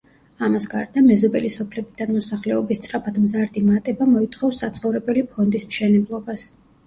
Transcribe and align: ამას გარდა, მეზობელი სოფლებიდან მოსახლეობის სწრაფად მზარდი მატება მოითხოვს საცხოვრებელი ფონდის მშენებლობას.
ამას 0.45 0.63
გარდა, 0.69 1.01
მეზობელი 1.07 1.49
სოფლებიდან 1.55 2.13
მოსახლეობის 2.15 2.81
სწრაფად 2.81 3.19
მზარდი 3.25 3.63
მატება 3.67 4.07
მოითხოვს 4.15 4.59
საცხოვრებელი 4.65 5.25
ფონდის 5.35 5.69
მშენებლობას. 5.69 6.49